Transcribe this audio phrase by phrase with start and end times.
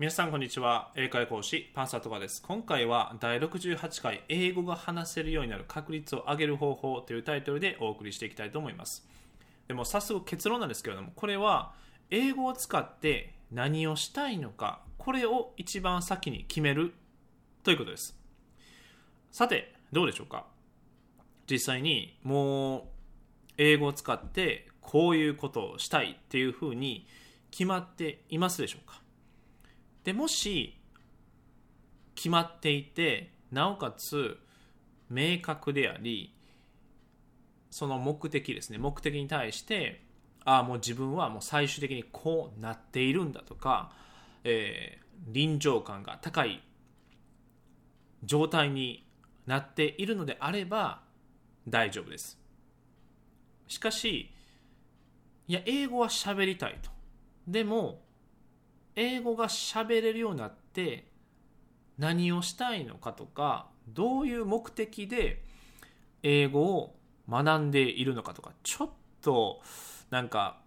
[0.00, 0.92] 皆さんこんにちは。
[0.94, 2.40] 英会講師パンサートカです。
[2.46, 9.04] 今回は第68回英語が話せるようになる確率を上げる方法というタイトルでお送りしていきたいと思います。
[9.66, 11.72] でも早速結論なんですけれどもこれは
[12.12, 16.94] 英語を使って何をしたいのかこれを一番先に決める
[17.64, 18.16] ということです。
[19.32, 20.46] さてどうでしょうか？
[21.50, 22.82] 実際にもう
[23.56, 27.08] 英語を使ってこういうことをしたいっていうふうに
[27.50, 29.00] 決まっていますでしょうか？
[30.08, 30.74] でもし
[32.14, 34.38] 決まっていてなおかつ
[35.10, 36.34] 明確であり
[37.70, 38.78] その目的ですね。
[38.78, 40.06] 目的に対して
[40.46, 43.92] ああもう自分はもう最終的にこうなっているんだとか、
[44.44, 46.62] えー、臨場感が高い
[48.24, 49.06] 状態に
[49.44, 51.02] なっているのであれば
[51.68, 52.40] 大丈夫です。
[53.66, 54.30] しかし
[55.48, 56.90] いや英語は喋りたいと。
[57.46, 58.07] でも
[58.98, 61.06] 英語が喋れるようになって
[61.98, 65.42] 何をしたいのかとかどういう目的で
[66.24, 66.96] 英語を
[67.28, 68.90] 学んでいるのかとかちょっ
[69.22, 69.60] と
[70.10, 70.58] なんか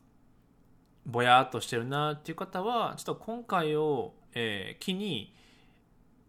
[1.06, 5.36] ぼやっとしてるなっていう方はちょっと今回を、えー、機に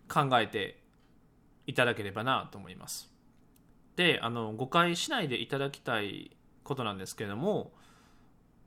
[0.09, 0.81] 考えて
[1.69, 3.12] いただければなと思います。
[3.94, 7.72] であの誤解しないでいただきたいことなんですけれども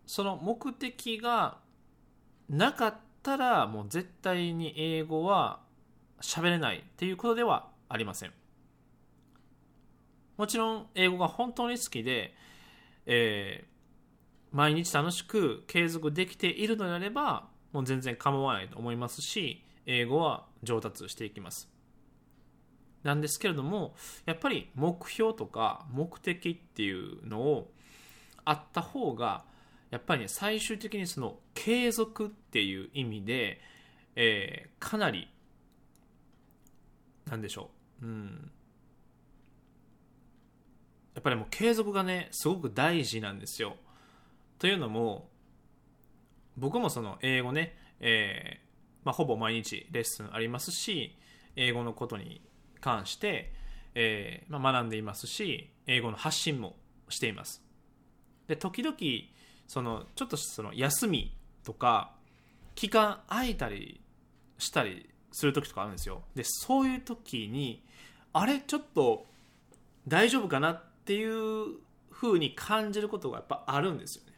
[0.05, 1.57] その目的が
[2.47, 5.59] なかっったらもう絶対に英語は
[6.21, 8.31] 喋れないっていうことではありません。
[10.37, 12.35] もちろん英語が本当に好きで、
[13.07, 21.69] えー、毎日楽しく継続できているのであればもう全然構わないと思いますし英語は上達していきます。
[23.03, 27.71] なんですけれどもやっぱり目標とか目的っていうのを
[28.43, 29.45] あった方が
[29.95, 33.61] やっぱりね最終的にその継続っていう意味で、
[34.17, 35.29] えー、かなり
[37.29, 37.69] なんでしょ
[38.01, 38.05] う。
[38.05, 38.51] うん。
[41.13, 43.77] やっぱりもう継続がねすごく大事なんですよ。
[44.59, 45.29] というのも
[46.57, 51.15] 僕もその英語ね、えーまあ、ほぼ毎日レッスンありますし
[51.55, 52.41] 英語のことに
[52.81, 53.53] 関して、
[53.93, 56.75] えーまあ、学んでいますし英語の発信も
[57.07, 57.63] しています。
[58.49, 58.97] で時々
[59.67, 62.13] そのちょっとその休みとか
[62.75, 64.01] 期間空いたり
[64.57, 66.23] したりする時とかあるんですよ。
[66.35, 67.83] でそういう時に
[68.33, 69.25] あれちょっと
[70.07, 71.77] 大丈夫かなっていう
[72.11, 74.33] 風に感じることがやっぱあるんですよね。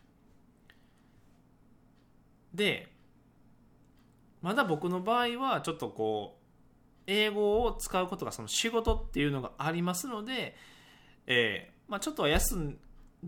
[2.53, 2.91] で
[4.41, 6.44] まだ僕の場合はちょっとこう
[7.07, 10.55] 英語を使うことがその仕事っていうのがありますので、
[11.25, 12.77] えーまあ、ちょっとは休ん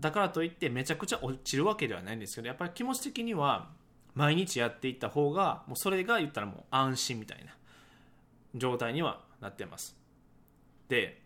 [0.00, 3.68] だからといってめちゃくちゃ落ちるわけではないんですけどやっぱり気持ち的には
[4.14, 7.52] 毎日やっていった方がもうそれが言ったらもう安心みたいな
[8.54, 9.96] 状態にはなってます。
[10.88, 11.20] で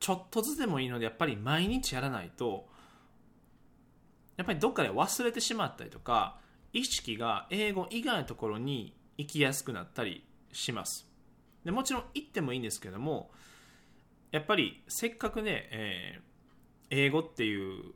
[0.00, 2.66] ちょっとずつでもいいのでやっぱり毎日やらないと
[4.36, 6.38] やっぱりどっかで忘れてしまったりとか
[6.72, 11.06] 意識が英語以外のところに行きやすくなったりします。
[11.64, 13.30] でもちろん行ってもいいんですけども
[14.30, 17.92] やっぱりせっかくね、えー、英語っていう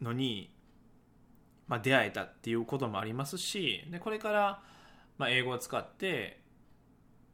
[0.00, 0.52] のに、
[1.68, 4.62] まあ、出会えたっていうこともありますしでこれから、
[5.18, 6.40] まあ、英語を使って、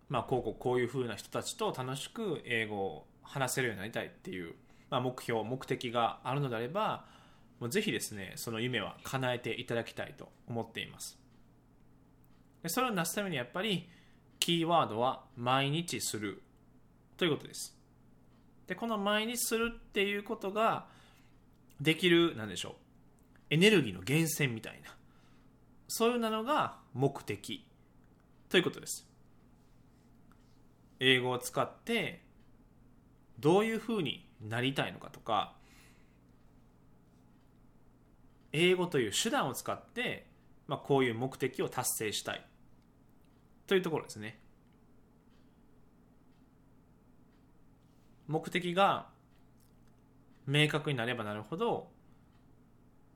[0.08, 4.54] まあ、こうこうこういうふうな人たちと楽しく英語を話せるようになりたいっていう、
[4.90, 7.06] まあ、目標目的があるのであれば
[7.60, 11.18] もうぜひですねその夢は叶えていただきたいと思っています。
[12.62, 13.88] でそれを成すためにやっぱり
[14.38, 16.42] キーワードは毎日する
[17.16, 17.81] ということです。
[18.72, 20.86] でこの毎日するっていうことが
[21.78, 22.72] できるなんでしょう。
[23.50, 24.88] エネルギーの源泉みたいな。
[25.88, 27.66] そういうなのが目的。
[28.48, 29.06] ということです。
[31.00, 32.22] 英語を使って
[33.38, 35.52] どういうふうになりたいのかとか
[38.52, 40.28] 英語という手段を使って、
[40.66, 42.46] まあ、こういう目的を達成したい。
[43.66, 44.41] というところですね。
[48.28, 49.06] 目的が
[50.46, 51.90] 明確になればなるほど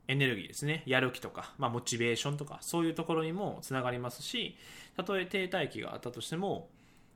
[0.07, 0.83] エネルギーですね。
[0.85, 4.55] やる気とか、まあ、モチベーションとかそういうところにもつながりますし
[4.95, 6.69] たとえ停滞期があったとしても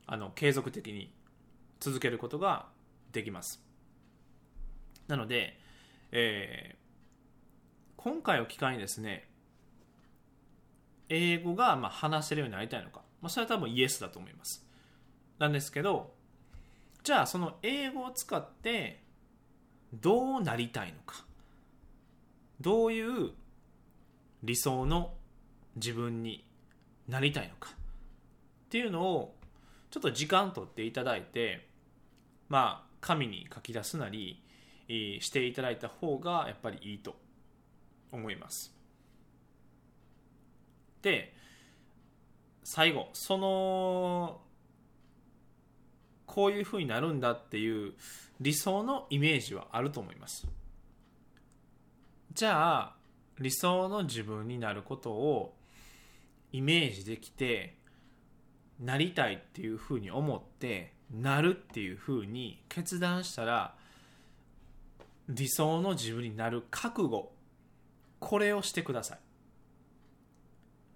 [0.06, 1.10] あの継続的に
[1.80, 2.66] 続けることが
[3.12, 3.62] できます。
[5.08, 5.58] なので、
[6.12, 9.28] えー、今回を機会にですね
[11.08, 14.66] 英語がまあ話せるようになりたいのか、まあ、それは多分イエスだと思います。
[15.38, 16.12] なんですけど
[17.02, 19.02] じゃあその英語を使って
[19.92, 21.24] どうなりたいのか。
[22.60, 23.32] どういう
[24.44, 25.14] 理想の
[25.74, 26.46] 自分に
[27.08, 27.70] なりたいのか。
[27.70, 29.34] っていうのを
[29.90, 31.68] ちょっと時間取っていただいて
[32.48, 34.42] まあ紙に書き出すなり
[34.88, 37.16] していただいた方がやっぱりいいと
[38.12, 38.74] 思います。
[41.02, 41.34] で
[42.62, 44.40] 最後その
[46.32, 47.92] こういうふうになるんだっていう
[48.40, 50.48] 理想のイメージはあると思います。
[52.32, 52.94] じゃあ
[53.38, 55.54] 理想の自分になることを
[56.50, 57.76] イメージできて
[58.80, 63.74] なりたいっていうふうに思ってなるっていうふうに決断したら
[65.28, 67.30] 理想の自分になる覚悟
[68.20, 69.18] これをしてください。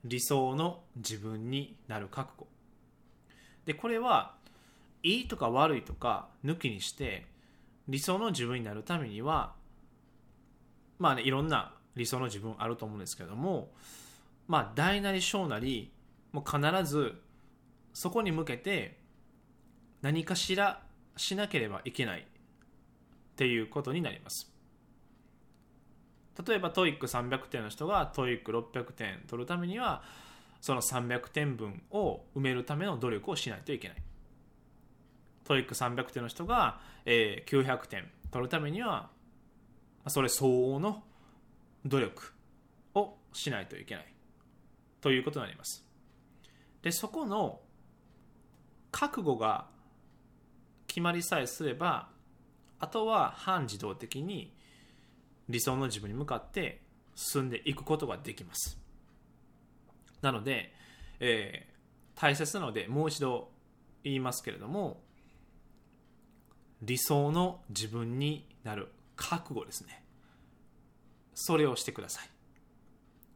[0.07, 2.47] 理想の自分になる覚悟。
[3.67, 4.36] でこれは
[5.03, 7.27] いいとか悪いとか抜きにして
[7.89, 9.55] 理想の自分になるためには
[10.99, 13.71] まあねいろんな理想の自分あると思うんですけども
[14.49, 15.93] まあ大なり小なり
[16.33, 17.15] もう必ず
[17.95, 18.99] そこに向けて
[20.03, 20.83] 何かしら
[21.17, 22.25] しなければいけないっ
[23.37, 24.53] ていうことになります。
[26.47, 30.03] 例えば TOEIC300 点の人が TOEIC600 点取るためには
[30.61, 33.97] その300点分を埋めるための努力をしないといけない。
[35.47, 39.11] TOEIC300 点の人が、えー、900点取るためには
[40.09, 41.03] それ相応の
[41.85, 42.33] 努力
[42.95, 44.07] をしないといけない
[45.01, 45.85] ということになります。
[46.83, 47.61] でそこの
[48.91, 49.67] 覚悟が
[50.87, 52.09] 決まりさえすれば
[52.79, 54.55] あとは半自動的に
[55.49, 56.81] 理想の自分に向かって
[57.15, 58.79] 進んでいくことができます。
[60.23, 60.73] なので、
[61.21, 63.51] えー、大切なのでもう一度
[64.03, 65.03] 言いますけれども
[66.83, 70.03] 理想の自分になる覚悟ですね。
[71.35, 72.31] それをしてください。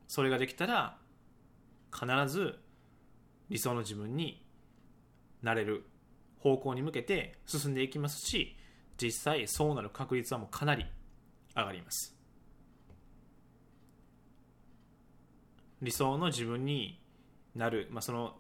[0.09, 0.97] それができたら
[1.93, 2.59] 必ず
[3.49, 4.45] 理想の自分に
[5.43, 5.85] なれる
[6.39, 8.57] 方向に向けて進んでいきますし
[9.01, 10.87] 実際そうなる確率はもうかなり
[11.57, 12.17] 上がります。
[15.83, 17.01] 理想の自分に
[17.55, 18.35] なる、まあ、その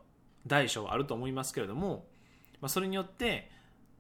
[0.47, 2.06] 大小はあると思いますけれども、
[2.61, 3.50] まあ、それによって、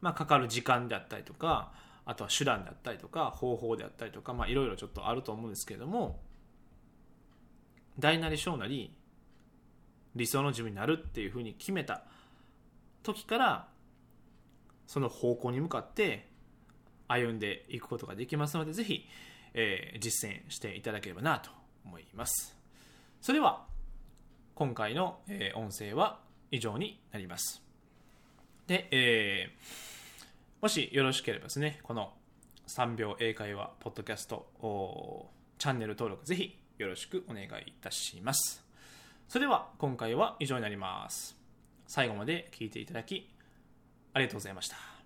[0.00, 1.72] まあ、かかる時間であったりとか
[2.04, 6.20] あとは手段であったりとか方法であったりとかいろいろちょっとあると思うんですけれども
[7.98, 8.94] 大なり小なり
[10.16, 12.04] 理想の自分になるっていうふうに決めた
[13.02, 13.68] 時から
[14.86, 16.28] その方向に向かって
[17.06, 19.06] 歩んでいくことができますのでぜひ、
[19.54, 21.50] えー、実践していただければなと
[21.84, 22.56] 思います。
[23.20, 23.66] それでは
[24.54, 25.20] 今回の、
[25.54, 26.20] 音声は
[26.50, 27.69] 以上になります。
[28.70, 32.12] で、えー、もしよろしければですねこの
[32.68, 34.46] 3秒英会話ポッドキャスト
[35.58, 38.64] チャンネル登録ぜひよろしくお願いいたします
[39.28, 41.36] それでは今回は以上になります
[41.88, 43.28] 最後まで聞いていただき
[44.14, 44.99] ありがとうございました。